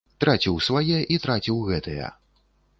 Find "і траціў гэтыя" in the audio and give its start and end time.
1.17-2.11